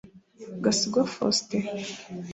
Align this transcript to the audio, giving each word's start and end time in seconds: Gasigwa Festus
Gasigwa 0.63 1.03
Festus 1.13 1.87